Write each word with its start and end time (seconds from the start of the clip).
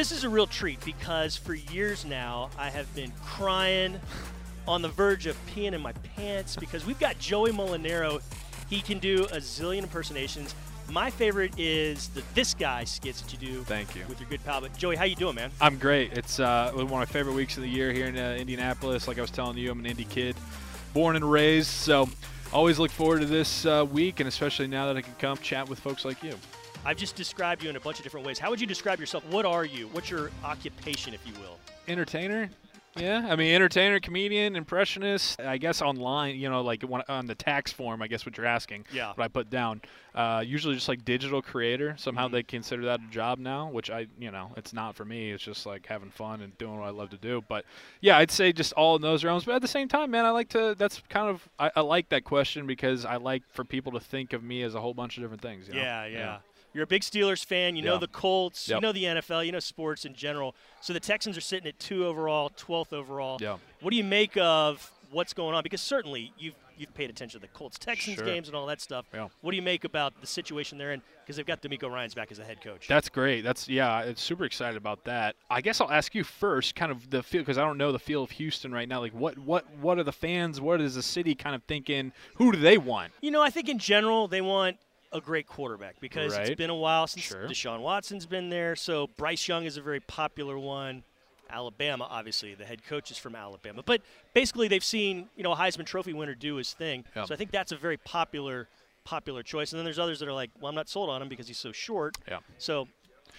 this 0.00 0.12
is 0.12 0.24
a 0.24 0.28
real 0.30 0.46
treat 0.46 0.82
because 0.82 1.36
for 1.36 1.52
years 1.52 2.06
now 2.06 2.48
I 2.56 2.70
have 2.70 2.92
been 2.94 3.12
crying 3.22 4.00
on 4.66 4.80
the 4.80 4.88
verge 4.88 5.26
of 5.26 5.36
peeing 5.48 5.74
in 5.74 5.82
my 5.82 5.92
pants 5.92 6.56
because 6.56 6.86
we've 6.86 6.98
got 6.98 7.18
Joey 7.18 7.52
Mulinaro. 7.52 8.22
He 8.70 8.80
can 8.80 8.98
do 8.98 9.24
a 9.24 9.36
zillion 9.36 9.82
impersonations. 9.82 10.54
My 10.88 11.10
favorite 11.10 11.52
is 11.58 12.08
the 12.08 12.22
this 12.32 12.54
guy 12.54 12.84
skits 12.84 13.20
that 13.20 13.30
you 13.30 13.46
do. 13.46 13.62
Thank 13.64 13.94
you. 13.94 14.00
With 14.08 14.18
your 14.20 14.30
good 14.30 14.42
pal. 14.42 14.62
But 14.62 14.74
Joey, 14.74 14.96
how 14.96 15.04
you 15.04 15.16
doing, 15.16 15.34
man? 15.34 15.50
I'm 15.60 15.76
great. 15.76 16.14
It's 16.14 16.40
uh, 16.40 16.70
one 16.72 16.84
of 16.84 16.90
my 16.90 17.04
favorite 17.04 17.34
weeks 17.34 17.58
of 17.58 17.62
the 17.62 17.68
year 17.68 17.92
here 17.92 18.06
in 18.06 18.16
uh, 18.16 18.38
Indianapolis. 18.38 19.06
Like 19.06 19.18
I 19.18 19.20
was 19.20 19.30
telling 19.30 19.58
you, 19.58 19.70
I'm 19.70 19.80
an 19.80 19.84
Indy 19.84 20.04
kid, 20.04 20.34
born 20.94 21.14
and 21.14 21.30
raised. 21.30 21.68
So 21.68 22.08
always 22.54 22.78
look 22.78 22.90
forward 22.90 23.20
to 23.20 23.26
this 23.26 23.66
uh, 23.66 23.86
week, 23.92 24.20
and 24.20 24.28
especially 24.28 24.66
now 24.66 24.86
that 24.86 24.96
I 24.96 25.02
can 25.02 25.14
come 25.18 25.36
chat 25.36 25.68
with 25.68 25.78
folks 25.78 26.06
like 26.06 26.22
you. 26.22 26.36
I've 26.84 26.96
just 26.96 27.14
described 27.14 27.62
you 27.62 27.68
in 27.68 27.76
a 27.76 27.80
bunch 27.80 27.98
of 27.98 28.04
different 28.04 28.26
ways. 28.26 28.38
How 28.38 28.48
would 28.50 28.60
you 28.60 28.66
describe 28.66 29.00
yourself? 29.00 29.24
What 29.26 29.44
are 29.44 29.64
you? 29.64 29.88
What's 29.88 30.10
your 30.10 30.30
occupation, 30.42 31.12
if 31.12 31.26
you 31.26 31.34
will? 31.34 31.58
Entertainer. 31.88 32.48
Yeah, 32.96 33.24
I 33.30 33.36
mean, 33.36 33.54
entertainer, 33.54 34.00
comedian, 34.00 34.56
impressionist. 34.56 35.40
I 35.40 35.58
guess 35.58 35.80
online, 35.80 36.34
you 36.36 36.50
know, 36.50 36.62
like 36.62 36.82
on 37.08 37.26
the 37.26 37.36
tax 37.36 37.70
form, 37.70 38.02
I 38.02 38.08
guess 38.08 38.26
what 38.26 38.36
you're 38.36 38.46
asking. 38.46 38.84
Yeah. 38.92 39.12
What 39.14 39.22
I 39.24 39.28
put 39.28 39.48
down. 39.48 39.80
Uh, 40.12 40.42
usually 40.44 40.74
just 40.74 40.88
like 40.88 41.04
digital 41.04 41.40
creator. 41.40 41.94
Somehow 41.96 42.26
Mhm. 42.26 42.32
they 42.32 42.42
consider 42.42 42.84
that 42.86 42.98
a 43.00 43.10
job 43.12 43.38
now, 43.38 43.68
which 43.70 43.90
I, 43.90 44.08
you 44.18 44.32
know, 44.32 44.52
it's 44.56 44.72
not 44.72 44.96
for 44.96 45.04
me. 45.04 45.30
It's 45.30 45.44
just 45.44 45.66
like 45.66 45.86
having 45.86 46.10
fun 46.10 46.40
and 46.40 46.56
doing 46.58 46.80
what 46.80 46.86
I 46.86 46.90
love 46.90 47.10
to 47.10 47.16
do. 47.16 47.44
But 47.48 47.64
yeah, 48.00 48.18
I'd 48.18 48.32
say 48.32 48.52
just 48.52 48.72
all 48.72 48.96
in 48.96 49.02
those 49.02 49.22
realms. 49.22 49.44
But 49.44 49.54
at 49.54 49.62
the 49.62 49.68
same 49.68 49.86
time, 49.86 50.10
man, 50.10 50.24
I 50.26 50.30
like 50.30 50.48
to. 50.50 50.74
That's 50.76 51.00
kind 51.08 51.28
of 51.28 51.48
I, 51.60 51.70
I 51.76 51.80
like 51.82 52.08
that 52.08 52.24
question 52.24 52.66
because 52.66 53.04
I 53.04 53.16
like 53.16 53.44
for 53.52 53.64
people 53.64 53.92
to 53.92 54.00
think 54.00 54.32
of 54.32 54.42
me 54.42 54.62
as 54.64 54.74
a 54.74 54.80
whole 54.80 54.94
bunch 54.94 55.16
of 55.16 55.22
different 55.22 55.42
things. 55.42 55.68
You 55.68 55.74
know? 55.74 55.80
Yeah, 55.80 56.06
yeah. 56.06 56.38
You're 56.72 56.84
a 56.84 56.86
big 56.86 57.02
Steelers 57.02 57.44
fan. 57.44 57.74
You 57.74 57.82
know 57.82 57.98
the 57.98 58.06
Colts. 58.06 58.68
You 58.68 58.80
know 58.80 58.92
the 58.92 59.02
NFL. 59.02 59.44
You 59.44 59.50
know 59.50 59.58
sports 59.58 60.04
in 60.04 60.14
general. 60.14 60.54
So 60.80 60.92
the 60.92 61.00
Texans 61.00 61.36
are 61.36 61.40
sitting 61.40 61.66
at 61.66 61.78
two 61.80 62.06
overall, 62.06 62.48
12th 62.84 62.92
overall. 62.92 63.38
Yeah. 63.40 63.56
What 63.80 63.90
do 63.90 63.96
you 63.96 64.04
make 64.04 64.36
of 64.36 64.90
what's 65.10 65.32
going 65.32 65.54
on? 65.54 65.62
Because 65.62 65.80
certainly 65.80 66.32
you've 66.38 66.54
you've 66.76 66.94
paid 66.94 67.10
attention 67.10 67.38
to 67.38 67.46
the 67.46 67.52
Colts 67.52 67.78
Texans 67.78 68.16
Sure. 68.16 68.24
games 68.24 68.48
and 68.48 68.56
all 68.56 68.64
that 68.66 68.80
stuff. 68.80 69.04
Yeah. 69.12 69.28
What 69.42 69.50
do 69.50 69.56
you 69.56 69.62
make 69.62 69.84
about 69.84 70.18
the 70.22 70.26
situation 70.26 70.78
they're 70.78 70.92
in? 70.92 71.02
Because 71.22 71.36
they've 71.36 71.44
got 71.44 71.60
DeMeco 71.60 71.90
Ryans 71.90 72.14
back 72.14 72.32
as 72.32 72.38
a 72.38 72.44
head 72.44 72.62
coach. 72.62 72.88
That's 72.88 73.10
great. 73.10 73.42
That's 73.42 73.68
yeah. 73.68 74.00
It's 74.00 74.22
super 74.22 74.44
excited 74.44 74.76
about 74.78 75.04
that. 75.04 75.36
I 75.50 75.60
guess 75.60 75.80
I'll 75.80 75.90
ask 75.90 76.14
you 76.14 76.24
first, 76.24 76.74
kind 76.74 76.90
of 76.90 77.10
the 77.10 77.22
feel 77.22 77.42
because 77.42 77.58
I 77.58 77.62
don't 77.62 77.76
know 77.78 77.92
the 77.92 77.98
feel 77.98 78.22
of 78.22 78.30
Houston 78.32 78.72
right 78.72 78.88
now. 78.88 79.00
Like, 79.00 79.12
what 79.12 79.38
what 79.38 79.66
what 79.80 79.98
are 79.98 80.04
the 80.04 80.12
fans? 80.12 80.60
What 80.60 80.80
is 80.80 80.94
the 80.94 81.02
city 81.02 81.34
kind 81.34 81.54
of 81.54 81.62
thinking? 81.64 82.12
Who 82.36 82.52
do 82.52 82.58
they 82.58 82.78
want? 82.78 83.12
You 83.20 83.30
know, 83.30 83.42
I 83.42 83.50
think 83.50 83.68
in 83.68 83.78
general 83.78 84.26
they 84.28 84.40
want 84.40 84.78
a 85.12 85.20
great 85.20 85.46
quarterback 85.48 86.00
because 86.00 86.36
it's 86.36 86.54
been 86.54 86.70
a 86.70 86.74
while 86.74 87.06
since 87.08 87.26
Sure. 87.26 87.46
Deshaun 87.48 87.80
Watson's 87.80 88.26
been 88.26 88.48
there. 88.48 88.76
So 88.76 89.08
Bryce 89.16 89.46
Young 89.48 89.64
is 89.64 89.76
a 89.76 89.82
very 89.82 89.98
popular 90.00 90.56
one. 90.58 91.02
Alabama, 91.50 92.06
obviously, 92.08 92.54
the 92.54 92.64
head 92.64 92.84
coach 92.84 93.10
is 93.10 93.18
from 93.18 93.34
Alabama. 93.34 93.82
But 93.84 94.02
basically, 94.34 94.68
they've 94.68 94.84
seen 94.84 95.28
you 95.36 95.42
know 95.42 95.52
a 95.52 95.56
Heisman 95.56 95.86
Trophy 95.86 96.12
winner 96.12 96.34
do 96.34 96.56
his 96.56 96.72
thing. 96.72 97.04
Yeah. 97.16 97.24
So 97.24 97.34
I 97.34 97.36
think 97.36 97.50
that's 97.50 97.72
a 97.72 97.76
very 97.76 97.96
popular 97.98 98.68
popular 99.04 99.42
choice. 99.42 99.72
And 99.72 99.78
then 99.78 99.84
there's 99.84 99.98
others 99.98 100.20
that 100.20 100.28
are 100.28 100.32
like, 100.32 100.50
well, 100.60 100.68
I'm 100.68 100.74
not 100.74 100.88
sold 100.88 101.08
on 101.10 101.22
him 101.22 101.28
because 101.28 101.48
he's 101.48 101.58
so 101.58 101.72
short. 101.72 102.16
Yeah. 102.28 102.38
So 102.58 102.86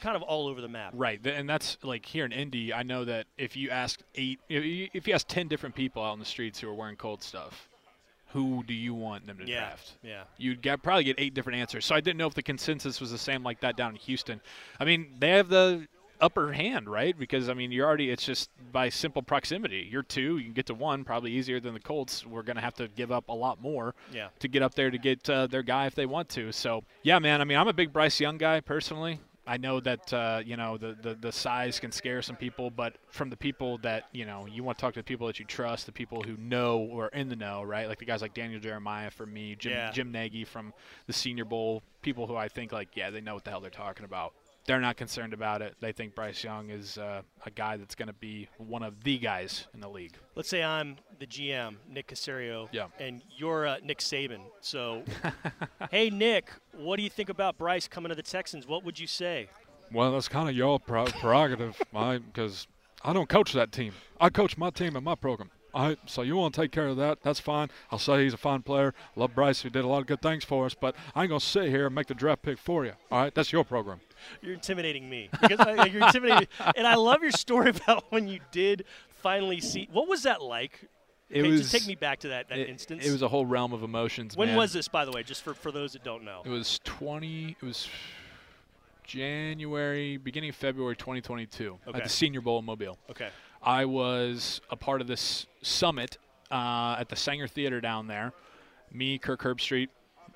kind 0.02 0.16
of 0.16 0.24
all 0.24 0.48
over 0.48 0.60
the 0.60 0.68
map. 0.68 0.94
Right, 0.96 1.26
and 1.26 1.48
that's 1.48 1.78
like 1.84 2.06
here 2.06 2.26
in 2.26 2.32
Indy. 2.32 2.74
I 2.74 2.84
know 2.84 3.06
that 3.06 3.28
if 3.38 3.56
you 3.56 3.70
ask 3.70 4.00
eight, 4.16 4.40
if 4.50 5.08
you, 5.08 5.14
ask 5.14 5.28
ten 5.28 5.48
different 5.48 5.76
people 5.76 6.04
out 6.04 6.14
in 6.14 6.20
the 6.20 6.26
streets 6.26 6.60
who 6.60 6.68
are 6.70 6.74
wearing 6.74 6.96
cold 6.96 7.22
stuff, 7.22 7.70
who 8.34 8.64
do 8.66 8.74
you 8.74 8.94
want 8.94 9.28
them 9.28 9.38
to 9.38 9.46
Yeah. 9.48 9.60
draft? 9.60 9.94
Yeah. 10.04 10.24
You'd 10.38 10.62
get, 10.62 10.82
probably 10.82 11.04
get 11.04 11.20
eight 11.20 11.34
different 11.34 11.60
answers. 11.60 11.86
So 11.86 11.94
I 11.96 12.02
didn't 12.02 12.18
know 12.18 12.28
if 12.28 12.34
the 12.34 12.42
consensus 12.44 13.00
was 13.00 13.12
the 13.12 13.18
same 13.18 13.44
like 13.44 13.60
that 13.62 13.78
down 13.78 13.92
in 13.92 13.98
Houston. 13.98 14.42
I 14.80 14.86
mean, 14.86 15.16
they 15.20 15.30
have 15.32 15.50
the 15.50 15.88
upper 16.22 16.54
hand, 16.54 16.88
right? 16.88 17.18
Because 17.18 17.50
I 17.50 17.54
mean, 17.54 17.72
you're 17.72 17.88
already. 17.88 18.10
It's 18.10 18.26
just 18.26 18.50
by 18.72 18.90
simple 18.90 19.22
proximity. 19.22 19.88
You're 19.92 20.04
two, 20.04 20.38
you 20.38 20.46
can 20.46 20.54
get 20.54 20.68
to 20.68 20.74
one, 20.74 21.04
probably 21.04 21.32
easier 21.32 21.60
than 21.60 21.74
the 21.74 21.80
Colts. 21.80 22.26
We're 22.26 22.44
gonna 22.44 22.62
have 22.62 22.76
to 22.76 22.88
give 22.90 23.12
up 23.12 23.28
a 23.30 23.34
lot 23.34 23.62
more 23.62 23.96
Yeah. 24.14 24.30
to 24.40 24.48
get 24.48 24.62
up 24.62 24.76
there 24.76 24.92
to 24.92 24.98
get 24.98 25.30
uh, 25.30 25.48
their 25.48 25.64
guy 25.64 25.88
if 25.88 25.96
they 25.96 26.06
want 26.06 26.30
to. 26.30 26.52
So 26.52 26.84
yeah, 27.04 27.20
man. 27.20 27.42
I 27.42 27.44
mean, 27.44 27.58
I'm 27.58 27.68
a 27.68 27.74
big 27.74 27.92
Bryce 27.92 28.20
Young 28.20 28.38
guy 28.38 28.60
personally. 28.62 29.20
I 29.48 29.58
know 29.58 29.80
that 29.80 30.14
uh, 30.14 30.42
you 30.46 30.56
know 30.56 30.78
the, 30.78 30.96
the 31.02 31.16
the 31.16 31.32
size 31.32 31.80
can 31.80 31.92
scare 31.92 32.22
some 32.22 32.36
people, 32.36 32.70
but 32.70 32.96
from 33.10 33.32
the 33.32 33.36
people 33.36 33.80
that 33.80 34.04
you 34.12 34.24
know, 34.26 34.46
you 34.46 34.64
want 34.64 34.78
to 34.78 34.82
talk 34.82 34.94
to 34.94 35.00
the 35.00 35.04
people 35.04 35.26
that 35.28 35.40
you 35.40 35.46
trust, 35.46 35.88
the 35.88 35.92
people 35.92 36.22
who 36.22 36.38
know 36.38 36.78
or 36.80 37.06
are 37.06 37.10
in 37.10 37.28
the 37.28 37.36
know, 37.36 37.64
right? 37.64 37.88
Like 37.88 37.98
the 37.98 38.06
guys 38.06 38.22
like 38.22 38.36
Daniel 38.36 38.60
Jeremiah 38.60 39.10
for 39.10 39.26
me, 39.26 39.56
Jim 39.58 39.72
Yeah. 39.74 39.92
Jim 39.92 40.12
Nagy 40.12 40.46
from 40.46 40.74
the 41.08 41.14
Senior 41.14 41.46
Bowl, 41.46 41.82
people 42.04 42.28
who 42.28 42.36
I 42.36 42.50
think 42.50 42.72
like 42.72 42.90
yeah, 42.96 43.10
they 43.10 43.20
know 43.20 43.34
what 43.34 43.44
the 43.44 43.50
hell 43.50 43.62
they're 43.62 43.72
talking 43.72 44.06
about. 44.06 44.34
They're 44.68 44.80
not 44.80 44.96
concerned 44.96 45.34
about 45.34 45.62
it. 45.62 45.76
They 45.80 45.92
think 45.92 46.14
Bryce 46.14 46.44
Young 46.44 46.70
is 46.70 46.98
uh, 46.98 47.24
a 47.46 47.50
guy 47.52 47.78
that's 47.78 47.96
going 47.96 48.08
to 48.08 48.14
be 48.14 48.48
one 48.58 48.84
of 48.84 49.04
the 49.04 49.18
guys 49.18 49.68
in 49.74 49.80
the 49.80 49.90
league. 49.90 50.16
Let's 50.36 50.50
say 50.50 50.62
I'm 50.64 50.98
the 51.20 51.26
GM, 51.26 51.78
Nick 51.90 52.08
Caserio, 52.08 52.70
Yeah. 52.72 52.88
and 53.00 53.24
you're 53.36 53.66
uh, 53.66 53.78
Nick 53.84 54.00
Saban. 54.00 54.42
So, 54.62 55.04
hey, 55.92 56.10
Nick, 56.12 56.52
what 56.74 56.98
do 56.98 57.04
you 57.04 57.10
think 57.10 57.30
about 57.30 57.58
Bryce 57.58 57.88
coming 57.88 58.10
to 58.10 58.16
the 58.16 58.22
Texans? 58.22 58.68
What 58.68 58.84
would 58.84 59.00
you 59.00 59.08
say? 59.08 59.50
Well, 59.92 60.12
that's 60.12 60.28
kind 60.28 60.48
of 60.48 60.56
your 60.56 60.80
prerogative, 60.80 61.76
because 61.92 62.68
I 63.04 63.14
don't 63.14 63.28
coach 63.28 63.54
that 63.54 63.72
team. 63.72 63.94
I 64.20 64.30
coach 64.30 64.58
my 64.58 64.70
team 64.70 64.96
and 64.96 65.04
my 65.04 65.16
program. 65.16 65.50
All 65.74 65.88
right, 65.88 66.00
so 66.06 66.22
you 66.22 66.36
want 66.36 66.54
to 66.54 66.62
take 66.62 66.72
care 66.72 66.88
of 66.88 66.98
that? 66.98 67.20
That's 67.24 67.40
fine. 67.40 67.70
I'll 67.92 68.00
say 68.00 68.24
he's 68.24 68.34
a 68.34 68.38
fine 68.38 68.62
player. 68.62 68.94
Love 69.16 69.34
Bryce. 69.34 69.62
He 69.62 69.70
did 69.70 69.86
a 69.86 69.88
lot 69.88 70.00
of 70.00 70.08
good 70.08 70.22
things 70.22 70.44
for 70.44 70.66
us, 70.66 70.74
but 70.74 70.96
I 71.16 71.22
ain't 71.22 71.30
gonna 71.30 71.40
sit 71.40 71.70
here 71.70 71.86
and 71.86 71.96
make 71.96 72.08
the 72.08 72.14
draft 72.14 72.42
pick 72.42 72.58
for 72.58 72.84
you. 72.86 72.94
All 73.10 73.22
right, 73.22 73.34
that's 73.34 73.52
your 73.54 73.64
program. 73.64 74.02
You're 74.42 74.54
intimidating 74.54 75.10
me. 75.10 75.30
Because 75.42 75.60
uh, 75.62 75.88
you're 75.92 76.06
intimidating, 76.06 76.48
and 76.76 76.86
I 76.86 76.96
love 76.96 77.22
your 77.22 77.32
story 77.32 77.70
about 77.86 78.12
when 78.12 78.28
you 78.28 78.40
did 78.52 78.84
finally 79.22 79.62
see. 79.62 79.88
What 79.92 80.08
was 80.10 80.24
that 80.24 80.42
like? 80.42 80.88
It 81.30 81.40
Okay, 81.40 81.50
was 81.50 81.62
just 81.62 81.72
take 81.72 81.88
me 81.88 81.96
back 81.96 82.20
to 82.20 82.28
that, 82.30 82.50
that 82.50 82.58
it, 82.60 82.68
instance. 82.70 83.06
It 83.08 83.12
was 83.12 83.22
a 83.22 83.28
whole 83.30 83.46
realm 83.46 83.72
of 83.72 83.84
emotions. 83.84 84.36
when 84.36 84.50
man. 84.50 84.58
was 84.58 84.74
this, 84.74 84.90
by 84.90 85.06
the 85.06 85.12
way, 85.12 85.24
just 85.24 85.42
for, 85.44 85.54
for 85.54 85.72
those 85.72 85.94
that 85.94 86.04
don't 86.04 86.26
know? 86.26 86.42
It 86.44 86.50
was 86.50 86.82
20. 86.84 87.56
It 87.62 87.66
was 87.66 87.88
January, 89.06 90.18
beginning 90.18 90.50
of 90.50 90.56
February 90.56 90.96
2022 90.96 91.80
Okay. 91.88 91.98
at 91.98 92.04
the 92.04 92.10
Senior 92.10 92.42
Bowl 92.42 92.60
in 92.60 92.66
Mobile. 92.66 92.98
Okay. 93.10 93.30
I 93.64 93.86
was 93.86 94.62
a 94.70 94.76
part 94.76 95.02
of 95.02 95.08
this 95.08 95.46
summit 95.62 96.18
uh, 96.50 96.96
at 97.00 97.10
the 97.10 97.16
Saenger 97.16 97.50
Theater 97.50 97.82
down 97.82 98.08
there. 98.08 98.34
Me, 98.92 99.18
Kirk 99.18 99.42
Herbstreit, 99.42 99.90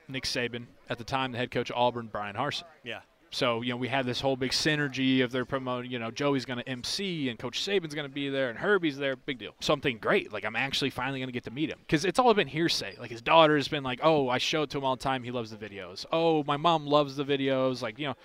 Nick 0.07 0.23
Saban, 0.23 0.65
at 0.89 0.97
the 0.97 1.03
time 1.03 1.31
the 1.31 1.37
head 1.37 1.51
coach 1.51 1.69
of 1.69 1.77
Auburn, 1.77 2.07
Bryan 2.07 2.35
Harsin. 2.35 2.63
Yeah. 2.83 2.99
So 3.31 3.61
you 3.61 3.71
know 3.71 3.77
we 3.77 3.89
had 3.89 4.05
this 4.05 4.21
whole 4.21 4.37
big 4.37 4.51
synergy 4.51 5.21
of 5.21 5.31
their 5.31 5.43
promoting. 5.43 5.91
You 5.91 5.99
know 5.99 6.09
Joey's 6.09 6.45
going 6.45 6.59
to 6.59 6.69
MC 6.69 7.27
and 7.27 7.37
Coach 7.37 7.59
Saban's 7.59 7.93
going 7.93 8.07
to 8.07 8.13
be 8.13 8.29
there 8.29 8.49
and 8.49 8.57
Herbie's 8.57 8.97
there. 8.97 9.17
Big 9.17 9.39
deal. 9.39 9.51
Something 9.59 9.97
great. 9.97 10.31
Like 10.31 10.45
I'm 10.45 10.55
actually 10.55 10.89
finally 10.89 11.19
going 11.19 11.27
to 11.27 11.33
get 11.33 11.43
to 11.43 11.51
meet 11.51 11.69
him 11.69 11.79
because 11.81 12.05
it's 12.05 12.17
all 12.17 12.33
been 12.33 12.47
hearsay. 12.47 12.95
Like 12.97 13.11
his 13.11 13.21
daughter's 13.21 13.67
been 13.67 13.83
like, 13.83 13.99
oh, 14.03 14.29
I 14.29 14.37
show 14.37 14.61
it 14.61 14.69
to 14.69 14.77
him 14.77 14.85
all 14.85 14.95
the 14.95 15.03
time. 15.03 15.21
He 15.21 15.31
loves 15.31 15.51
the 15.51 15.57
videos. 15.57 16.05
Oh, 16.13 16.43
my 16.45 16.55
mom 16.55 16.87
loves 16.87 17.17
the 17.17 17.25
videos. 17.25 17.81
Like 17.81 17.99
you 17.99 18.07
know, 18.07 18.15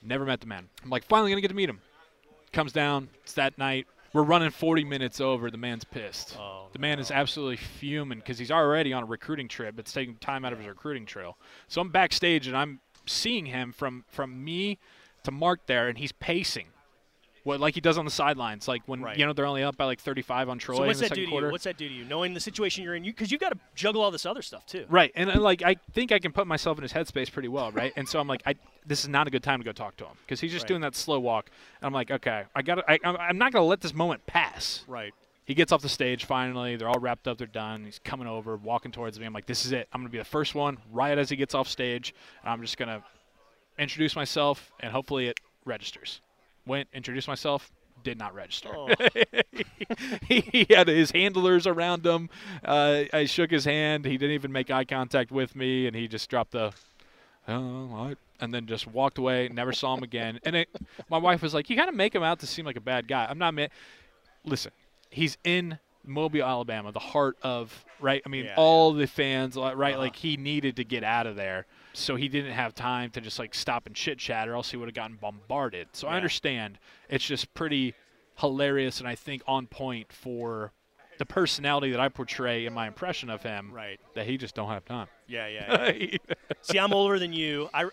never 0.00 0.24
met 0.24 0.40
the 0.40 0.46
man. 0.46 0.68
I'm 0.84 0.90
like 0.90 1.04
finally 1.06 1.30
going 1.32 1.38
to 1.38 1.42
get 1.42 1.48
to 1.48 1.54
meet 1.54 1.68
him. 1.68 1.80
Comes 2.52 2.72
down. 2.72 3.08
It's 3.24 3.32
that 3.32 3.58
night. 3.58 3.88
We're 4.16 4.22
running 4.22 4.48
40 4.48 4.84
minutes 4.84 5.20
over. 5.20 5.50
The 5.50 5.58
man's 5.58 5.84
pissed. 5.84 6.38
Oh, 6.40 6.68
The 6.72 6.78
man 6.78 6.98
is 6.98 7.10
absolutely 7.10 7.58
fuming 7.58 8.18
because 8.20 8.38
he's 8.38 8.50
already 8.50 8.94
on 8.94 9.02
a 9.02 9.06
recruiting 9.06 9.46
trip. 9.46 9.78
It's 9.78 9.92
taking 9.92 10.16
time 10.16 10.42
out 10.42 10.54
of 10.54 10.58
his 10.58 10.66
recruiting 10.66 11.04
trail. 11.04 11.36
So 11.68 11.82
I'm 11.82 11.90
backstage 11.90 12.46
and 12.46 12.56
I'm 12.56 12.80
seeing 13.04 13.44
him 13.44 13.72
from 13.72 14.06
from 14.08 14.42
me 14.42 14.78
to 15.24 15.30
Mark 15.30 15.66
there, 15.66 15.88
and 15.88 15.98
he's 15.98 16.12
pacing. 16.12 16.68
What 17.44 17.60
like 17.60 17.74
he 17.74 17.82
does 17.82 17.98
on 17.98 18.06
the 18.06 18.10
sidelines, 18.10 18.66
like 18.66 18.80
when 18.86 19.02
Right. 19.02 19.18
you 19.18 19.26
know 19.26 19.34
they're 19.34 19.44
only 19.44 19.62
up 19.62 19.76
by 19.76 19.84
like 19.84 20.00
35 20.00 20.48
on 20.48 20.58
Troy 20.58 20.76
So 20.76 20.86
what's 20.86 20.98
in 21.00 21.04
the 21.04 21.08
that 21.10 21.14
do 21.14 21.24
to 21.26 21.30
quarter. 21.30 21.46
you? 21.48 21.52
What's 21.52 21.64
that 21.64 21.76
do 21.76 21.86
to 21.86 21.94
you? 21.94 22.04
Knowing 22.06 22.32
the 22.32 22.40
situation 22.40 22.84
you're 22.84 22.94
in, 22.94 23.04
you 23.04 23.12
because 23.12 23.30
you, 23.30 23.36
have 23.36 23.50
got 23.50 23.52
to 23.52 23.60
juggle 23.74 24.00
all 24.00 24.10
this 24.10 24.24
other 24.24 24.40
stuff 24.40 24.64
too. 24.64 24.86
Right, 24.88 25.12
and, 25.14 25.28
and 25.28 25.42
like 25.42 25.62
I 25.62 25.76
think 25.92 26.10
I 26.10 26.20
can 26.20 26.32
put 26.32 26.46
myself 26.46 26.78
in 26.78 26.82
his 26.82 26.94
headspace 26.94 27.30
pretty 27.30 27.48
well, 27.48 27.70
right? 27.70 27.92
and 27.96 28.08
so 28.08 28.18
I'm 28.18 28.26
like, 28.28 28.42
I 28.46 28.54
this 28.86 29.02
is 29.02 29.08
not 29.08 29.26
a 29.26 29.30
good 29.30 29.42
time 29.42 29.58
to 29.58 29.64
go 29.64 29.72
talk 29.72 29.96
to 29.96 30.04
him 30.04 30.16
because 30.24 30.40
he's 30.40 30.52
just 30.52 30.64
Right. 30.64 30.68
doing 30.68 30.80
that 30.82 30.94
slow 30.94 31.18
walk. 31.18 31.50
And 31.80 31.86
I'm 31.86 31.92
like, 31.92 32.10
okay, 32.10 32.44
I 32.54 32.62
got, 32.62 32.76
to 32.76 33.06
I'm 33.06 33.38
not 33.38 33.52
gonna 33.52 33.64
let 33.64 33.80
this 33.80 33.94
moment 33.94 34.26
pass. 34.26 34.84
Right. 34.86 35.12
He 35.44 35.54
gets 35.54 35.70
off 35.70 35.80
the 35.82 35.88
stage 35.88 36.24
finally. 36.24 36.74
They're 36.76 36.88
all 36.88 36.98
wrapped 36.98 37.28
up. 37.28 37.38
They're 37.38 37.46
done. 37.46 37.84
He's 37.84 38.00
coming 38.00 38.26
over, 38.26 38.56
walking 38.56 38.90
towards 38.90 39.18
me. 39.20 39.26
I'm 39.26 39.32
like, 39.32 39.46
this 39.46 39.64
is 39.64 39.70
it. 39.72 39.88
I'm 39.92 40.00
going 40.00 40.08
to 40.08 40.12
be 40.12 40.18
the 40.18 40.24
first 40.24 40.54
one 40.56 40.78
right 40.92 41.16
as 41.16 41.28
he 41.30 41.36
gets 41.36 41.54
off 41.54 41.68
stage. 41.68 42.14
And 42.42 42.50
I'm 42.50 42.60
just 42.62 42.76
going 42.76 42.88
to 42.88 43.02
introduce 43.78 44.16
myself, 44.16 44.72
and 44.80 44.90
hopefully 44.90 45.28
it 45.28 45.38
registers. 45.64 46.20
Went, 46.66 46.88
introduced 46.92 47.28
myself, 47.28 47.70
did 48.02 48.18
not 48.18 48.34
register. 48.34 48.70
Oh. 48.74 48.88
he 50.28 50.66
had 50.70 50.88
his 50.88 51.12
handlers 51.12 51.66
around 51.66 52.04
him. 52.04 52.28
Uh, 52.64 53.04
I 53.12 53.26
shook 53.26 53.52
his 53.52 53.64
hand. 53.64 54.04
He 54.04 54.16
didn't 54.16 54.34
even 54.34 54.50
make 54.50 54.70
eye 54.70 54.84
contact 54.84 55.30
with 55.30 55.54
me, 55.54 55.86
and 55.86 55.94
he 55.94 56.08
just 56.08 56.28
dropped 56.28 56.52
the, 56.52 56.72
oh, 57.46 57.54
all 57.92 58.06
right," 58.06 58.18
and 58.40 58.52
then 58.52 58.66
just 58.66 58.86
walked 58.86 59.18
away. 59.18 59.48
Never 59.52 59.72
saw 59.72 59.94
him 59.96 60.02
again. 60.02 60.38
And 60.44 60.56
it, 60.56 60.68
my 61.10 61.18
wife 61.18 61.42
was 61.42 61.54
like, 61.54 61.68
"You 61.70 61.76
kind 61.76 61.88
of 61.88 61.94
make 61.94 62.14
him 62.14 62.22
out 62.22 62.40
to 62.40 62.46
seem 62.46 62.64
like 62.64 62.76
a 62.76 62.80
bad 62.80 63.08
guy." 63.08 63.26
I'm 63.28 63.38
not. 63.38 63.54
Ma- 63.54 63.66
Listen, 64.44 64.72
he's 65.10 65.36
in 65.44 65.78
Mobile, 66.04 66.42
Alabama, 66.44 66.92
the 66.92 67.00
heart 67.00 67.36
of 67.42 67.84
right. 68.00 68.22
I 68.24 68.28
mean, 68.28 68.44
Yeah, 68.46 68.54
all 68.56 68.92
the 68.92 69.06
fans, 69.06 69.56
right? 69.56 69.94
Uh-huh. 69.94 69.98
Like 69.98 70.16
he 70.16 70.36
needed 70.36 70.76
to 70.76 70.84
get 70.84 71.02
out 71.02 71.26
of 71.26 71.34
there. 71.36 71.66
so 71.94 72.14
he 72.16 72.28
didn't 72.28 72.52
have 72.52 72.74
time 72.74 73.10
to 73.10 73.20
just 73.20 73.38
like 73.38 73.54
stop 73.54 73.86
and 73.86 73.94
chit 73.96 74.18
chat, 74.18 74.48
or 74.48 74.54
else 74.54 74.70
he 74.70 74.76
would 74.76 74.86
have 74.88 74.94
gotten 74.94 75.16
bombarded. 75.16 75.88
So 75.92 76.06
I 76.08 76.16
understand. 76.16 76.78
It's 77.08 77.24
just 77.24 77.52
pretty 77.54 77.94
hilarious, 78.38 79.00
and 79.00 79.08
I 79.08 79.14
think 79.14 79.42
on 79.46 79.66
point 79.66 80.12
for 80.12 80.72
the 81.18 81.24
personality 81.26 81.90
that 81.92 82.00
I 82.00 82.10
portray 82.10 82.66
in 82.66 82.74
my 82.74 82.86
impression 82.86 83.30
of 83.30 83.42
him. 83.42 83.72
Right. 83.72 83.98
That 84.14 84.26
he 84.26 84.36
just 84.36 84.54
don't 84.54 84.68
have 84.68 84.84
time. 84.84 85.08
Yeah, 85.26 85.46
yeah. 85.48 85.90
yeah. 85.98 86.18
See, 86.60 86.78
I'm 86.78 86.92
older 86.92 87.18
than 87.18 87.32
you. 87.32 87.70
I, 87.72 87.86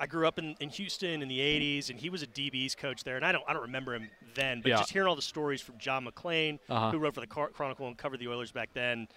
I 0.00 0.06
grew 0.06 0.26
up 0.28 0.38
in, 0.38 0.54
in 0.60 0.68
Houston 0.70 1.22
in 1.22 1.28
the 1.28 1.38
'80s, 1.40 1.90
and 1.90 1.98
he 1.98 2.08
was 2.10 2.22
a 2.22 2.26
DB's 2.26 2.74
coach 2.74 3.04
there. 3.04 3.16
And 3.16 3.24
I 3.24 3.32
don't 3.32 3.44
I 3.48 3.52
don't 3.52 3.62
remember 3.62 3.94
him 3.94 4.08
then, 4.34 4.60
but 4.60 4.68
Yeah. 4.70 4.76
just 4.78 4.90
hearing 4.92 5.08
all 5.08 5.16
the 5.16 5.22
stories 5.22 5.60
from 5.60 5.78
John 5.78 6.06
McClain, 6.06 6.58
Uh-huh. 6.68 6.90
who 6.90 6.98
wrote 6.98 7.14
for 7.14 7.20
the 7.20 7.26
Car- 7.26 7.48
Chronicle 7.50 7.86
and 7.88 7.96
covered 7.98 8.20
the 8.20 8.28
Oilers 8.28 8.52
back 8.52 8.70
then, 8.74 9.08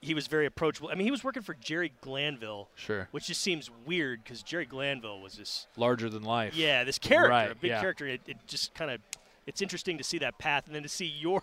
he 0.00 0.14
was 0.14 0.26
very 0.26 0.46
approachable. 0.46 0.90
I 0.90 0.94
mean, 0.94 1.04
he 1.06 1.10
was 1.10 1.24
working 1.24 1.42
for 1.42 1.54
Jerry 1.54 1.92
Glanville, 2.00 2.68
Sure. 2.74 3.08
which 3.10 3.26
just 3.26 3.40
seems 3.42 3.70
weird 3.86 4.22
because 4.24 4.42
Jerry 4.42 4.66
Glanville 4.66 5.20
was 5.20 5.34
this 5.34 5.66
Larger 5.76 6.08
than 6.10 6.22
life. 6.22 6.54
yeah 6.54 6.84
this 6.84 6.98
character, 6.98 7.30
Right, 7.30 7.50
a 7.50 7.54
big 7.54 7.70
yeah. 7.70 7.80
character. 7.80 8.06
It, 8.06 8.20
it 8.26 8.36
just 8.46 8.74
kind 8.74 8.90
of 8.90 9.00
it's 9.46 9.60
interesting 9.60 9.98
to 9.98 10.04
see 10.04 10.18
that 10.18 10.38
path, 10.38 10.66
and 10.66 10.74
then 10.74 10.82
to 10.82 10.88
see 10.88 11.04
your 11.06 11.42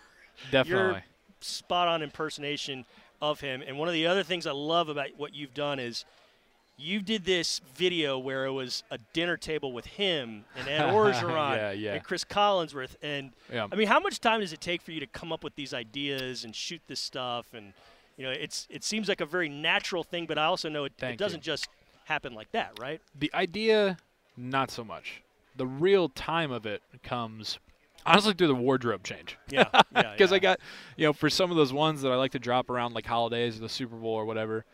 Definitely. 0.50 1.02
spot 1.40 1.86
on 1.88 2.02
impersonation 2.02 2.84
of 3.20 3.38
him. 3.40 3.62
And 3.64 3.78
one 3.78 3.86
of 3.86 3.94
the 3.94 4.06
other 4.08 4.24
things 4.24 4.44
I 4.46 4.50
love 4.50 4.88
about 4.88 5.10
what 5.16 5.34
you've 5.34 5.54
done 5.54 5.78
is 5.78 6.04
you 6.76 7.00
did 7.00 7.24
this 7.24 7.60
video 7.76 8.18
where 8.18 8.44
it 8.46 8.50
was 8.52 8.82
a 8.90 8.98
dinner 9.12 9.36
table 9.36 9.72
with 9.72 9.86
him 9.86 10.44
and 10.56 10.68
Ed 10.68 10.80
Orgeron 10.92 11.56
Yeah, 11.56 11.70
yeah. 11.72 11.94
and 11.94 12.02
Cris 12.04 12.24
Collinsworth. 12.24 12.96
And 13.02 13.32
Yeah. 13.52 13.68
I 13.70 13.76
mean, 13.76 13.88
how 13.88 14.00
much 14.00 14.20
time 14.20 14.40
does 14.40 14.52
it 14.52 14.60
take 14.60 14.82
for 14.82 14.90
you 14.92 15.00
to 15.00 15.06
come 15.06 15.32
up 15.32 15.44
with 15.44 15.54
these 15.54 15.72
ideas 15.74 16.44
and 16.44 16.54
shoot 16.56 16.80
this 16.88 17.00
stuff? 17.00 17.46
And 17.54 17.72
you 18.16 18.24
know, 18.24 18.32
it's 18.32 18.66
it 18.70 18.84
seems 18.84 19.08
like 19.08 19.20
a 19.20 19.26
very 19.26 19.48
natural 19.48 20.02
thing, 20.02 20.26
but 20.26 20.38
I 20.38 20.44
also 20.44 20.68
know 20.68 20.84
it, 20.84 20.92
it 21.00 21.18
doesn't 21.18 21.40
you. 21.40 21.52
just 21.52 21.68
happen 22.04 22.34
like 22.34 22.50
that, 22.52 22.72
right? 22.80 23.00
The 23.18 23.32
idea, 23.34 23.96
not 24.36 24.70
so 24.70 24.82
much. 24.84 25.22
The 25.56 25.66
real 25.66 26.08
time 26.08 26.50
of 26.50 26.66
it 26.66 26.82
comes 27.02 27.58
honestly 28.04 28.32
through 28.34 28.48
the 28.48 28.54
wardrobe 28.54 29.04
change. 29.04 29.38
Yeah, 29.48 29.68
yeah. 29.72 29.82
Because 30.12 30.30
yeah. 30.30 30.36
I 30.36 30.38
got, 30.40 30.60
you 30.96 31.06
know, 31.06 31.12
for 31.12 31.30
some 31.30 31.50
of 31.50 31.56
those 31.56 31.72
ones 31.72 32.02
that 32.02 32.10
I 32.10 32.16
like 32.16 32.32
to 32.32 32.38
drop 32.38 32.68
around 32.70 32.94
like 32.94 33.06
holidays 33.06 33.56
or 33.58 33.60
the 33.60 33.68
Super 33.68 33.96
Bowl 33.96 34.14
or 34.14 34.24
whatever, 34.24 34.64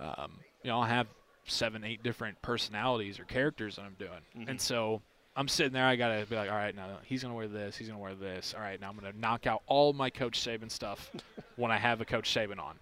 um, 0.00 0.40
you 0.62 0.70
know, 0.70 0.78
I'll 0.80 0.88
have 0.88 1.06
seven, 1.46 1.84
eight 1.84 2.02
different 2.02 2.40
personalities 2.42 3.18
or 3.20 3.24
characters 3.24 3.76
that 3.76 3.82
I'm 3.82 3.96
doing. 3.98 4.20
Mhm. 4.36 4.48
And 4.50 4.60
so 4.60 5.02
I'm 5.36 5.48
sitting 5.48 5.72
there, 5.72 5.84
I 5.86 5.96
got 5.96 6.18
to 6.20 6.26
be 6.26 6.36
like, 6.36 6.50
all 6.50 6.56
right, 6.56 6.74
now 6.74 6.98
he's 7.04 7.22
going 7.22 7.32
to 7.32 7.36
wear 7.36 7.48
this, 7.48 7.76
he's 7.76 7.88
going 7.88 7.98
to 7.98 8.02
wear 8.02 8.14
this. 8.14 8.54
All 8.54 8.60
right, 8.60 8.80
now 8.80 8.88
I'm 8.90 8.96
going 8.98 9.12
to 9.12 9.18
knock 9.18 9.46
out 9.46 9.62
all 9.66 9.92
my 9.92 10.10
Coach 10.10 10.40
Saban 10.40 10.70
stuff 10.70 11.10
when 11.56 11.70
I 11.70 11.76
have 11.78 12.00
a 12.00 12.04
Coach 12.04 12.32
Saban 12.32 12.58
on. 12.58 12.76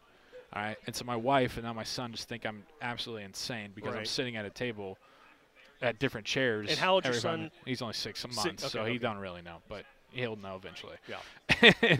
All 0.55 0.63
right. 0.63 0.77
And 0.87 0.95
so 0.95 1.05
my 1.07 1.17
wife 1.17 1.57
and 1.57 1.65
now 1.65 1.73
my 1.73 1.83
son 1.85 2.13
just 2.13 2.29
think 2.29 2.45
I'm 2.45 2.63
absolutely 2.83 3.25
insane 3.25 3.71
because 3.75 3.95
I'm 3.95 4.05
sitting 4.05 4.37
at 4.37 4.45
a 4.45 4.51
table 4.51 4.99
at 5.81 5.99
different 5.99 6.27
chairs. 6.27 6.69
And 6.71 6.79
how 6.79 6.95
old's 6.95 7.07
your 7.07 7.15
son? 7.15 7.51
He's 7.65 7.81
only 7.81 7.95
six 7.95 8.23
months, 8.25 8.43
Six- 8.43 8.71
so 8.73 8.83
okay, 8.83 8.93
he 8.93 8.99
don't 8.99 9.17
really 9.19 9.41
know, 9.43 9.57
but 9.69 9.85
he'll 10.13 10.37
know 10.37 10.57
eventually. 10.57 10.97
Yeah. 11.09 11.17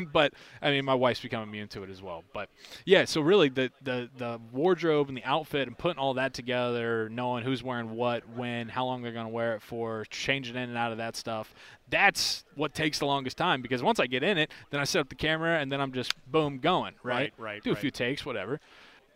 But 0.13 0.33
I 0.61 0.71
mean, 0.71 0.85
my 0.85 0.95
wife's 0.95 1.21
become 1.21 1.43
immune 1.43 1.69
to 1.69 1.83
it 1.83 1.91
as 1.91 2.03
well. 2.03 2.25
But 2.35 2.49
yeah, 2.85 3.05
so 3.05 3.21
really 3.21 3.49
the, 3.49 3.71
the 3.83 4.09
the 4.17 4.41
wardrobe 4.53 5.09
and 5.09 5.17
the 5.17 5.25
outfit 5.25 5.69
and 5.69 5.77
putting 5.79 5.99
all 5.99 6.15
that 6.15 6.35
together, 6.35 7.09
knowing 7.11 7.45
who's 7.45 7.63
wearing 7.63 7.91
what, 7.95 8.29
when, 8.31 8.69
how 8.69 8.85
long 8.87 9.03
they're 9.03 9.13
going 9.13 9.27
to 9.27 9.33
wear 9.33 9.55
it 9.55 9.63
for, 9.63 10.05
changing 10.11 10.57
in 10.57 10.63
and 10.69 10.77
out 10.79 10.91
of 10.93 10.99
that 10.99 11.17
stuff. 11.17 11.55
That's 11.91 12.45
what 12.55 12.75
takes 12.75 12.99
the 12.99 13.07
longest 13.07 13.37
time 13.37 13.63
because 13.63 13.83
once 13.83 14.01
I 14.01 14.07
get 14.07 14.23
in 14.23 14.39
it, 14.39 14.51
then 14.71 14.81
I 14.81 14.85
set 14.85 15.01
up 15.01 15.09
the 15.09 15.15
camera 15.15 15.59
and 15.61 15.71
then 15.71 15.81
I'm 15.81 15.93
just 15.93 16.13
boom 16.31 16.59
going 16.59 16.95
right. 17.03 17.15
Right, 17.15 17.33
right, 17.39 17.63
Do 17.63 17.71
a 17.71 17.75
right. 17.75 17.81
few 17.81 17.91
takes, 17.91 18.25
whatever. 18.27 18.61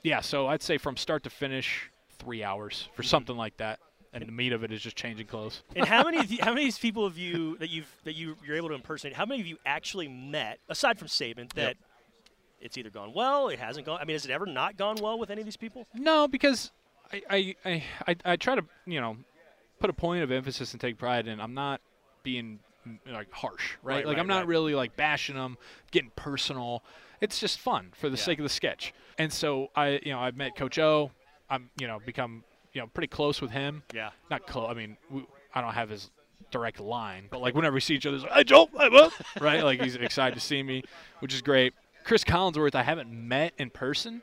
Yeah, 0.02 0.20
so 0.20 0.46
I'd 0.46 0.62
say 0.62 0.78
from 0.78 0.96
start 0.96 1.22
to 1.25 1.31
finish, 1.31 1.90
three 2.19 2.42
hours 2.44 2.88
for 2.94 3.02
Mm-hmm. 3.02 3.08
something 3.08 3.37
like 3.37 3.56
that. 3.58 3.78
And 4.12 4.26
the 4.26 4.32
meat 4.32 4.52
of 4.52 4.64
it 4.64 4.72
is 4.72 4.80
just 4.80 4.96
changing 4.96 5.26
clothes. 5.26 5.62
And 5.74 5.86
how 5.86 6.04
many 6.04 6.18
of 6.18 6.28
the, 6.30 6.36
how 6.36 6.50
many 6.52 6.62
of 6.62 6.66
these 6.66 6.78
people 6.78 7.06
have 7.06 7.18
you 7.18 7.58
that 7.58 7.68
you've 7.70 7.90
that 8.04 8.14
you 8.14 8.36
you're 8.46 8.56
able 8.56 8.68
to 8.68 8.74
impersonate? 8.74 9.14
How 9.16 9.26
many 9.26 9.40
of 9.40 9.46
you 9.46 9.58
actually 9.66 10.08
met 10.08 10.58
aside 10.68 10.98
from 10.98 11.08
Saban 11.08 11.52
that 11.54 11.76
it's 12.60 12.78
either 12.78 12.90
gone 12.90 13.12
well, 13.12 13.48
it 13.48 13.58
hasn't 13.58 13.84
gone? 13.84 13.98
I 14.00 14.04
mean, 14.04 14.14
has 14.14 14.24
it 14.24 14.30
ever 14.30 14.46
not 14.46 14.76
gone 14.76 14.96
well 15.02 15.18
with 15.18 15.30
any 15.30 15.42
of 15.42 15.44
these 15.44 15.56
people? 15.56 15.86
No, 15.94 16.26
because 16.28 16.70
I, 17.12 17.22
I, 17.28 17.54
I, 17.64 17.84
I, 18.08 18.16
I 18.24 18.36
try 18.36 18.54
to, 18.54 18.64
you 18.86 19.00
know, 19.00 19.16
put 19.78 19.90
a 19.90 19.92
point 19.92 20.22
of 20.22 20.30
emphasis 20.30 20.72
and 20.72 20.80
take 20.80 20.98
pride 20.98 21.26
in 21.28 21.40
I'm 21.40 21.54
not 21.54 21.80
being 22.22 22.60
like 23.06 23.30
harsh, 23.32 23.72
right? 23.82 23.96
Right, 23.96 24.06
like 24.06 24.16
right, 24.16 24.20
I'm 24.20 24.26
not 24.28 24.38
right. 24.38 24.46
really 24.46 24.74
like 24.74 24.96
bashing 24.96 25.34
them, 25.36 25.58
getting 25.90 26.10
personal. 26.16 26.82
It's 27.20 27.38
just 27.38 27.58
fun 27.58 27.92
for 27.94 28.08
the 28.08 28.16
Yeah. 28.16 28.22
sake 28.22 28.38
of 28.38 28.42
the 28.44 28.48
sketch. 28.48 28.94
And 29.18 29.32
so 29.32 29.70
I, 29.74 30.00
you 30.04 30.12
know, 30.12 30.20
I've 30.20 30.36
met 30.36 30.56
Coach 30.56 30.78
O. 30.78 31.10
I'm, 31.48 31.70
you 31.78 31.86
know, 31.86 32.00
become, 32.04 32.44
you 32.76 32.82
know, 32.82 32.88
pretty 32.88 33.08
close 33.08 33.40
with 33.40 33.52
him. 33.52 33.82
Yeah. 33.94 34.11
Not 34.31 34.46
close. 34.46 34.69
I 34.70 34.75
mean, 34.75 34.99
we, 35.11 35.25
I 35.55 35.62
don't 35.62 35.73
have 35.73 35.88
his 35.88 36.11
direct 36.50 36.78
line, 36.78 37.25
but 37.31 37.40
like 37.40 37.55
whenever 37.55 37.73
we 37.73 37.81
see 37.81 37.94
each 37.94 38.05
other, 38.05 38.17
it's 38.17 38.25
like, 38.25 38.34
hey 38.34 38.44
Joel, 38.44 38.69
hey 38.78 39.08
right? 39.40 39.64
Like 39.64 39.81
he's 39.81 39.96
excited 39.96 40.34
to 40.34 40.40
see 40.40 40.62
me, 40.62 40.82
which 41.20 41.32
is 41.32 41.40
great. 41.40 41.73
Cris 42.05 42.23
Collinsworth, 42.23 42.75
I 42.75 42.82
haven't 42.82 43.11
met 43.11 43.55
in 43.56 43.70
person, 43.70 44.20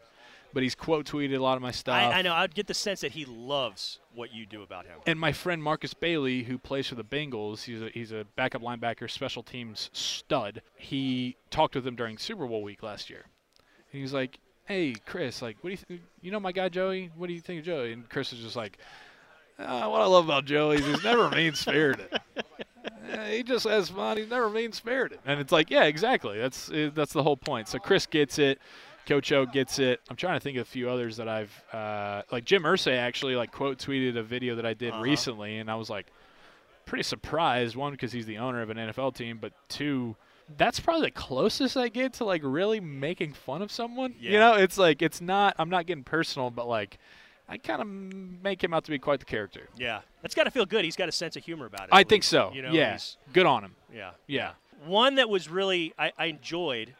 but 0.54 0.62
he's 0.62 0.76
quote 0.76 1.08
tweeted 1.08 1.36
a 1.36 1.42
lot 1.42 1.56
of 1.56 1.64
my 1.64 1.72
stuff. 1.72 1.96
I, 1.96 2.20
I 2.20 2.22
know. 2.22 2.34
I'd 2.34 2.54
get 2.54 2.68
the 2.68 2.76
sense 2.76 3.02
that 3.02 3.14
he 3.14 3.26
loves 3.26 4.00
what 4.14 4.32
you 4.32 4.46
do 4.46 4.62
about 4.62 4.86
him. 4.86 5.00
And 5.08 5.20
my 5.20 5.32
friend 5.32 5.62
Markus 5.62 5.96
Bailey, 5.96 6.44
who 6.44 6.60
plays 6.60 6.88
for 6.88 6.96
the 6.96 7.04
Bengals, 7.04 7.64
he's 7.64 7.82
a, 7.82 7.90
he's 7.90 8.12
a 8.12 8.24
backup 8.36 8.62
linebacker, 8.62 9.10
special 9.10 9.42
teams 9.42 9.90
stud. 9.94 10.62
He 10.78 11.38
talked 11.50 11.74
with 11.74 11.88
him 11.88 11.96
during 11.96 12.20
Super 12.20 12.46
Bowl 12.46 12.62
week 12.62 12.84
last 12.84 13.10
year. 13.10 13.26
And 13.58 13.98
he 13.98 14.04
was 14.04 14.14
like, 14.14 14.38
"Hey, 14.66 14.96
Cris, 15.06 15.42
like, 15.42 15.58
what 15.62 15.70
do 15.70 15.72
you 15.72 15.78
th- 15.88 16.02
you 16.22 16.32
know 16.32 16.40
my 16.40 16.52
guy 16.52 16.70
Joey? 16.70 17.12
What 17.16 17.28
do 17.28 17.34
you 17.34 17.42
think 17.42 17.60
of 17.60 17.66
Joey?" 17.66 17.94
And 17.94 18.10
Cris 18.10 18.32
was 18.32 18.42
just 18.42 18.56
like, 18.56 18.78
"Ah, 19.60 19.90
"What 19.90 20.02
I 20.02 20.06
love 20.06 20.26
about 20.26 20.46
Joey 20.46 20.78
is 20.78 20.86
he's 20.86 21.04
never 21.04 21.30
mean 21.30 21.54
spirited. 21.54 22.08
he 23.30 23.44
just 23.44 23.66
has 23.68 23.90
fun. 23.90 24.18
He's 24.18 24.30
never 24.30 24.50
mean 24.50 24.72
spirited." 24.72 25.20
And 25.26 25.40
it's 25.40 25.52
like, 25.52 25.70
yeah, 25.70 25.84
exactly. 25.84 26.38
That's 26.40 26.70
uh, 26.72 26.92
that's 26.94 27.14
the 27.14 27.24
whole 27.24 27.38
point. 27.38 27.68
So 27.68 27.80
Cris 27.80 28.06
gets 28.06 28.40
it. 28.40 28.60
Coach 29.06 29.34
O 29.34 29.46
gets 29.46 29.80
it. 29.80 30.00
I'm 30.10 30.16
trying 30.16 30.36
to 30.36 30.40
think 30.40 30.58
of 30.58 30.62
a 30.62 30.70
few 30.70 30.90
others 30.90 31.18
that 31.18 31.28
I've 31.28 31.52
uh, 31.74 32.22
like 32.32 32.46
Jim 32.46 32.64
Irsay 32.64 32.98
actually 32.98 33.36
like 33.36 33.52
quote 33.52 33.78
tweeted 33.78 34.18
a 34.18 34.24
video 34.24 34.56
that 34.56 34.66
I 34.66 34.74
did 34.74 34.94
Uh-huh. 34.94 35.02
recently, 35.02 35.58
and 35.58 35.70
I 35.70 35.76
was 35.76 35.90
like 35.90 36.08
pretty 36.86 37.04
surprised. 37.04 37.76
One 37.76 37.92
because 37.92 38.14
he's 38.14 38.26
the 38.26 38.38
owner 38.38 38.62
of 38.62 38.70
an 38.70 38.78
NFL 38.78 39.14
team, 39.16 39.40
but 39.42 39.52
two, 39.68 40.16
that's 40.58 40.80
probably 40.80 41.08
the 41.08 41.12
closest 41.12 41.78
I 41.78 41.88
get 41.90 42.14
to 42.14 42.26
like 42.26 42.42
really 42.44 42.80
making 42.80 43.34
fun 43.34 43.62
of 43.62 43.72
someone. 43.72 44.16
You 44.20 44.40
know, 44.40 44.54
it's 44.56 44.78
like 44.78 45.02
it's 45.02 45.22
not. 45.22 45.56
I'm 45.58 45.70
not 45.70 45.86
getting 45.86 46.04
personal, 46.04 46.50
but 46.52 46.68
like 46.68 46.98
I 47.50 47.58
kind 47.58 47.82
of 47.82 47.88
make 48.44 48.64
him 48.64 48.74
out 48.74 48.84
to 48.86 48.92
be 48.92 49.00
quite 49.00 49.20
the 49.20 49.26
character. 49.26 49.70
Yeah, 49.78 50.02
that's 50.22 50.36
got 50.36 50.44
to 50.46 50.52
feel 50.52 50.66
good. 50.66 50.86
He's 50.86 50.96
got 50.96 51.10
a 51.10 51.12
sense 51.14 51.36
of 51.36 51.44
humor 51.44 51.66
about 51.66 51.84
it. 51.84 51.90
I 51.92 52.04
think 52.04 52.22
least. 52.22 52.30
so. 52.30 52.52
You 52.54 52.62
know, 52.62 52.72
yeah, 52.72 52.98
good 53.34 53.46
on 53.46 53.64
him. 53.64 53.76
yeah. 53.94 54.12
Yeah. 54.28 54.52
One 54.86 55.16
that 55.16 55.30
was 55.30 55.48
really 55.50 55.94
I, 55.98 56.12
I 56.18 56.26
enjoyed 56.26 56.94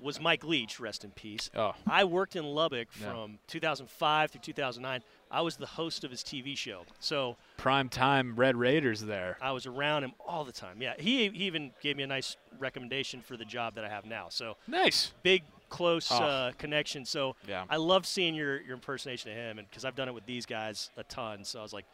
was 0.00 0.20
Mike 0.20 0.44
Leach. 0.44 0.80
Rest 0.80 1.04
in 1.04 1.10
peace. 1.10 1.50
Oh, 1.54 1.72
I 1.86 2.04
worked 2.04 2.34
in 2.36 2.44
Lubbock 2.44 2.88
Yeah. 3.00 3.12
from 3.12 3.38
2005 3.48 4.30
through 4.30 4.40
2009. 4.40 5.02
I 5.30 5.42
was 5.42 5.56
the 5.56 5.66
host 5.66 6.04
of 6.04 6.10
his 6.10 6.22
TV 6.22 6.56
show, 6.56 6.82
so 7.00 7.36
prime 7.56 7.88
time 7.88 8.34
Red 8.36 8.56
Raiders 8.56 9.00
there. 9.02 9.36
I 9.42 9.52
was 9.52 9.66
around 9.66 10.04
him 10.04 10.12
all 10.26 10.44
the 10.44 10.52
time. 10.52 10.80
Yeah, 10.80 10.94
he, 10.98 11.28
he 11.28 11.44
even 11.44 11.72
gave 11.82 11.96
me 11.96 12.02
a 12.02 12.06
nice 12.06 12.36
recommendation 12.58 13.20
for 13.20 13.36
the 13.36 13.44
job 13.44 13.74
that 13.74 13.84
I 13.84 13.88
have 13.88 14.04
now. 14.06 14.26
So 14.30 14.56
Nice. 14.66 15.12
big, 15.22 15.42
close 15.68 16.10
Oh. 16.10 16.16
uh, 16.16 16.52
connection. 16.52 17.04
So 17.04 17.36
Yeah. 17.46 17.64
I 17.68 17.76
loved 17.76 18.06
seeing 18.06 18.34
your, 18.34 18.60
your 18.62 18.74
impersonation 18.74 19.30
of 19.30 19.36
him, 19.36 19.58
and 19.58 19.68
because 19.68 19.84
I've 19.84 19.94
done 19.96 20.08
it 20.08 20.14
with 20.14 20.24
these 20.26 20.46
guys 20.46 20.90
a 20.96 21.04
ton. 21.04 21.44
So 21.44 21.58
I 21.60 21.62
was 21.62 21.72
like, 21.72 21.84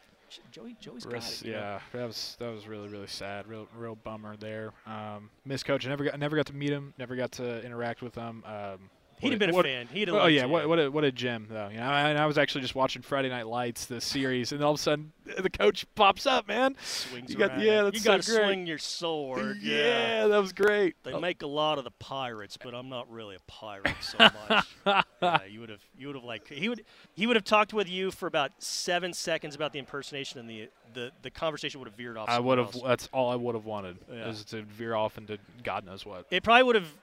Joey, 0.51 0.75
Joey's 0.81 1.05
got 1.05 1.17
it. 1.23 1.41
you 1.45 1.51
know? 1.53 1.59
yeah, 1.59 1.79
that 1.93 2.05
was 2.07 2.35
that 2.39 2.51
was 2.51 2.67
really 2.67 2.87
really 2.89 3.07
sad. 3.07 3.47
Real 3.47 3.67
real 3.77 3.95
bummer 3.95 4.35
there. 4.35 4.71
Um, 4.87 5.29
miss 5.45 5.61
coach. 5.61 5.85
I 5.85 5.89
never 5.89 6.03
got 6.03 6.17
never 6.19 6.35
got 6.35 6.47
to 6.47 6.53
meet 6.55 6.71
him. 6.71 6.93
Never 6.97 7.15
got 7.15 7.33
to 7.33 7.63
interact 7.63 8.01
with 8.01 8.15
him. 8.15 8.43
Um, 8.45 8.89
He'd 9.19 9.29
have 9.31 9.39
been 9.39 9.49
a 9.55 9.63
fan. 9.63 9.87
He'd 9.87 10.07
have 10.09 10.17
Oh 10.17 10.25
yeah, 10.27 10.45
what 10.45 10.67
what 10.67 10.77
a, 10.79 10.89
what 10.91 11.03
a 11.03 11.11
gem 11.11 11.47
though. 11.49 11.69
You 11.69 11.77
know, 11.77 11.83
and 11.83 12.17
I 12.17 12.25
was 12.25 12.37
actually 12.37 12.61
just 12.61 12.75
watching 12.75 13.01
Friday 13.01 13.29
Night 13.29 13.47
Lights, 13.47 13.85
the 13.85 14.01
series, 14.01 14.51
and 14.51 14.61
all 14.63 14.73
of 14.73 14.79
a 14.79 14.81
sudden 14.81 15.13
the 15.39 15.49
coach 15.49 15.85
pops 15.95 16.25
up, 16.25 16.47
man. 16.47 16.75
swings 16.83 17.31
You 17.31 17.37
got- 17.37 17.51
around. 17.51 17.61
yeah, 17.61 17.83
that's 17.83 17.97
you 17.97 18.03
got 18.03 18.17
to 18.21 18.23
swing 18.23 18.67
your 18.67 18.77
sword. 18.77 19.57
yeah, 19.61 20.27
that 20.27 20.37
was 20.37 20.51
great. 20.53 20.95
They 21.03 21.13
Oh, 21.13 21.19
make 21.19 21.41
a 21.43 21.47
lot 21.47 21.77
of 21.77 21.83
the 21.85 21.91
pirates, 21.91 22.57
but 22.61 22.73
I'm 22.75 22.89
not 22.89 23.09
really 23.09 23.35
a 23.35 23.39
pirate 23.47 23.95
so 24.01 24.17
much. 24.19 24.65
yeah, 25.21 25.43
you 25.49 25.61
would 25.61 25.69
have, 25.69 25.81
you 25.97 26.07
would 26.07 26.15
have 26.17 26.25
like 26.25 26.47
he 26.49 26.67
would, 26.69 26.83
he 27.13 27.25
would 27.25 27.35
have 27.37 27.45
talked 27.45 27.73
with 27.73 27.89
you 27.89 28.11
for 28.11 28.27
about 28.27 28.51
seven 28.59 29.13
seconds 29.13 29.55
about 29.55 29.71
the 29.73 29.79
impersonation, 29.79 30.39
and 30.39 30.49
the 30.49 30.69
the, 30.93 31.11
the 31.23 31.29
conversation 31.31 31.79
would 31.79 31.87
have 31.89 31.97
veered 31.97 32.17
off. 32.17 32.29
I 32.29 32.39
would 32.39 32.57
have. 32.57 32.75
That's 32.85 33.09
all 33.13 33.29
I 33.31 33.35
would 33.35 33.55
have 33.55 33.65
wanted 33.65 33.97
Yeah. 34.11 34.27
is 34.29 34.43
to 34.45 34.61
veer 34.63 34.93
off 34.95 35.17
into 35.17 35.37
God 35.63 35.85
knows 35.85 36.05
what. 36.05 36.25
It 36.31 36.43
probably 36.43 36.63
would 36.63 36.75
have. 36.75 36.93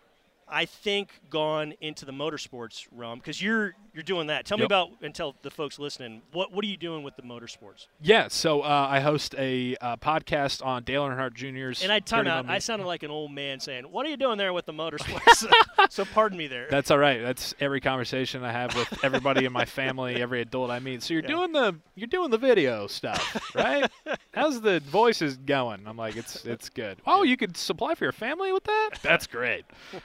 I 0.53 0.67
think, 0.67 1.19
gone 1.31 1.73
into 1.81 2.05
the 2.05 2.13
motorsports 2.13 2.87
realm 2.93 3.19
because 3.19 3.41
you're 3.41 3.75
you're 3.95 4.03
doing 4.03 4.29
that. 4.29 4.47
Tell 4.47 4.59
me 4.59 4.65
about 4.65 4.91
and 5.03 5.15
tell 5.15 5.35
the 5.43 5.51
folks 5.51 5.79
listening 5.79 6.23
what 6.33 6.53
what 6.53 6.65
are 6.65 6.69
you 6.69 6.77
doing 6.77 7.03
with 7.03 7.17
the 7.17 7.23
motorsports? 7.23 7.87
Yeah, 8.01 8.29
so 8.29 8.63
uh, 8.63 8.87
I 8.91 9.01
host 9.01 9.35
a 9.39 9.77
uh, 9.81 9.97
podcast 9.97 10.65
on 10.65 10.83
Dale 10.85 11.03
Earnhardt 11.05 11.35
Jr.'s. 11.35 11.83
And 11.83 11.93
I 11.93 12.01
time 12.01 12.27
out. 12.27 12.49
I 12.49 12.59
sounded 12.59 12.87
like 12.87 13.03
an 13.03 13.11
old 13.11 13.33
man 13.33 13.61
saying, 13.61 13.85
"What 13.85 14.07
are 14.07 14.09
you 14.09 14.17
doing 14.17 14.39
there 14.39 14.53
with 14.53 14.67
the 14.67 14.73
motorsports?" 14.73 15.51
so 15.91 16.05
pardon 16.05 16.39
me 16.39 16.47
there. 16.47 16.67
That's 16.71 16.91
all 16.91 16.99
right. 16.99 17.21
That's 17.23 17.55
every 17.61 17.81
conversation 17.81 18.45
I 18.45 18.53
have 18.53 18.75
with 18.75 19.05
everybody 19.05 19.45
in 19.45 19.53
my 19.53 19.65
family, 19.65 20.17
every 20.23 20.41
adult 20.41 20.71
I 20.71 20.79
meet. 20.79 21.03
So 21.03 21.15
you're 21.15 21.23
Yeah. 21.23 21.29
doing 21.29 21.53
the 21.53 21.77
you're 21.95 22.07
doing 22.07 22.31
the 22.31 22.39
video 22.39 22.87
stuff, 22.87 23.53
right? 23.55 23.91
How's 24.35 24.61
the 24.61 24.81
voices 24.81 25.37
going? 25.37 25.83
I'm 25.87 25.97
like, 25.97 26.17
it's 26.17 26.45
it's 26.45 26.69
good. 26.69 26.99
Oh, 27.07 27.23
you 27.23 27.37
could 27.37 27.57
supply 27.57 27.95
for 27.95 28.05
your 28.05 28.13
family 28.13 28.53
with 28.53 28.65
that? 28.65 28.91
That's 29.03 29.27
great. 29.27 29.65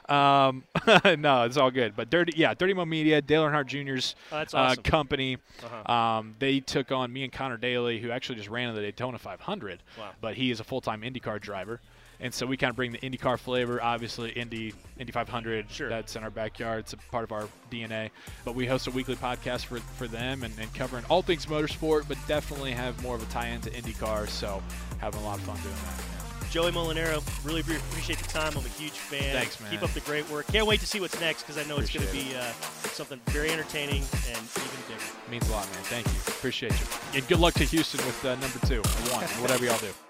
Um, 0.09 0.63
no, 1.05 1.43
it's 1.43 1.57
all 1.57 1.71
good. 1.71 1.95
But 1.95 2.09
dirty, 2.09 2.33
yeah, 2.35 2.53
Dirty 2.53 2.73
Mo 2.73 2.85
Media, 2.85 3.21
Dale 3.21 3.43
Earnhardt 3.43 3.67
Jr.'s 3.85 4.15
Oh, 4.31 4.37
uh, 4.37 4.45
awesome. 4.53 4.83
company. 4.83 5.37
Uh-huh. 5.63 5.91
Um, 5.93 6.35
they 6.39 6.59
took 6.59 6.91
on 6.91 7.11
me 7.11 7.23
and 7.23 7.31
Connor 7.31 7.57
Daly, 7.57 7.99
who 7.99 8.11
actually 8.11 8.35
just 8.35 8.49
ran 8.49 8.69
in 8.69 8.75
the 8.75 8.81
Daytona 8.81 9.17
500, 9.17 9.83
Wow. 9.97 10.09
but 10.21 10.35
he 10.35 10.51
is 10.51 10.59
a 10.59 10.63
full-time 10.63 11.01
IndyCar 11.01 11.39
driver. 11.41 11.79
And 12.19 12.33
so 12.33 12.47
we 12.47 12.57
kind 12.57 12.71
of 12.71 12.75
bring 12.75 12.91
the 12.91 12.97
IndyCar 12.97 13.37
flavor, 13.37 13.79
obviously 13.81 14.31
Indy 14.31 14.73
Indy 14.97 15.11
500. 15.11 15.69
Sure. 15.69 15.87
That's 15.87 16.15
in 16.15 16.23
our 16.23 16.31
backyard. 16.31 16.79
It's 16.79 16.93
a 16.93 16.97
part 16.97 17.23
of 17.23 17.31
our 17.31 17.47
DNA. 17.69 18.09
But 18.43 18.55
we 18.55 18.65
host 18.65 18.87
a 18.87 18.91
weekly 18.91 19.15
podcast 19.15 19.65
for, 19.65 19.77
for 19.77 20.07
them 20.07 20.41
and, 20.41 20.51
and 20.59 20.73
covering 20.73 21.05
all 21.11 21.21
things 21.21 21.45
motorsport, 21.45 22.07
but 22.07 22.17
definitely 22.27 22.71
have 22.71 22.99
more 23.03 23.13
of 23.15 23.21
a 23.21 23.31
tie-in 23.31 23.61
to 23.61 23.69
IndyCar. 23.69 24.27
So 24.29 24.63
having 24.97 25.19
a 25.21 25.23
lot 25.23 25.37
of 25.37 25.43
fun 25.43 25.57
doing 25.61 25.75
that. 25.75 26.16
Joey 26.49 26.71
Mulinaro, 26.71 27.21
really 27.45 27.59
appreciate 27.59 28.19
the 28.19 28.27
time. 28.27 28.53
I'm 28.57 28.65
a 28.65 28.69
huge 28.69 28.91
fan. 28.91 29.33
Thanks, 29.33 29.59
man. 29.59 29.71
Keep 29.71 29.83
up 29.83 29.91
the 29.91 29.99
great 30.01 30.29
work. 30.29 30.47
Can't 30.47 30.65
wait 30.65 30.79
to 30.79 30.87
see 30.87 30.99
what's 30.99 31.19
next 31.19 31.43
because 31.43 31.57
I 31.57 31.67
know 31.67 31.77
it's 31.77 31.93
going 31.93 32.05
to 32.05 32.13
be 32.13 32.35
uh, 32.35 32.51
something 32.91 33.19
very 33.27 33.51
entertaining 33.51 34.03
and 34.29 34.37
even 34.37 34.79
bigger. 34.87 35.03
Means 35.29 35.47
a 35.49 35.51
lot, 35.51 35.65
man. 35.71 35.83
Thank 35.83 36.07
you. 36.07 36.19
Appreciate 36.27 36.71
you. 36.71 36.85
And 37.13 37.27
good 37.27 37.39
luck 37.39 37.53
to 37.55 37.63
Houston 37.65 38.05
with 38.05 38.25
uh, 38.25 38.35
number 38.35 38.59
two 38.65 38.79
or 38.79 39.13
one, 39.13 39.23
or 39.23 39.41
whatever 39.41 39.65
y'all 39.65 39.77
do. 39.79 40.06